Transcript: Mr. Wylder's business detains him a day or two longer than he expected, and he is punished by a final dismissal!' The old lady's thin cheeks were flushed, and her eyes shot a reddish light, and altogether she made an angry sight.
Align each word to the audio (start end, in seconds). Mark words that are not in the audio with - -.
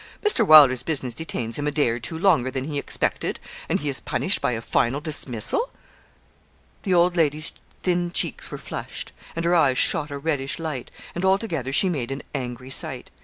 Mr. 0.25 0.43
Wylder's 0.43 0.81
business 0.81 1.13
detains 1.13 1.59
him 1.59 1.67
a 1.67 1.71
day 1.71 1.87
or 1.89 1.99
two 1.99 2.17
longer 2.17 2.49
than 2.49 2.63
he 2.63 2.79
expected, 2.79 3.39
and 3.69 3.81
he 3.81 3.87
is 3.89 3.99
punished 3.99 4.41
by 4.41 4.53
a 4.53 4.59
final 4.59 4.99
dismissal!' 4.99 5.69
The 6.81 6.93
old 6.95 7.15
lady's 7.15 7.53
thin 7.83 8.11
cheeks 8.11 8.49
were 8.49 8.57
flushed, 8.57 9.11
and 9.35 9.45
her 9.45 9.53
eyes 9.53 9.77
shot 9.77 10.09
a 10.09 10.17
reddish 10.17 10.57
light, 10.57 10.89
and 11.13 11.23
altogether 11.23 11.71
she 11.71 11.87
made 11.87 12.09
an 12.11 12.23
angry 12.33 12.71
sight. 12.71 13.11